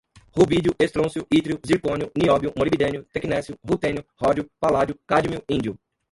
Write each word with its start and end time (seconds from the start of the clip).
rubídio, 0.35 0.73
estrôncio, 0.79 1.27
ítrio, 1.29 1.59
zircônio, 1.63 2.11
nióbio, 2.17 2.51
molibdênio, 2.57 3.03
tecnécio, 3.13 3.55
rutênio, 3.63 4.03
ródio, 4.19 4.49
paládio, 4.59 4.97
cádmio, 5.05 5.43
índio 5.47 5.77